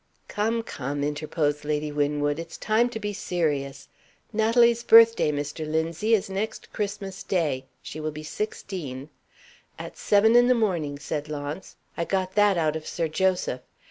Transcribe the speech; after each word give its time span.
"Come! 0.27 0.63
come!" 0.63 1.03
interposed 1.03 1.63
Lady 1.63 1.91
Winwood. 1.91 2.39
"It's 2.39 2.57
time 2.57 2.89
to 2.89 2.99
be 2.99 3.13
serious. 3.13 3.87
Natalie's 4.33 4.81
birthday, 4.81 5.31
Mr. 5.31 5.63
Linzie, 5.63 6.15
is 6.15 6.27
next 6.27 6.73
Christmas 6.73 7.21
day. 7.21 7.65
She 7.83 7.99
will 7.99 8.09
be 8.09 8.23
sixteen" 8.23 9.11
"At 9.77 9.95
seven 9.97 10.35
in 10.35 10.47
the 10.47 10.55
morning," 10.55 10.97
said 10.97 11.29
Launce; 11.29 11.75
"I 11.95 12.05
got 12.05 12.33
that 12.33 12.57
out 12.57 12.75
of 12.75 12.87
Sir 12.87 13.07
Joseph. 13.07 13.61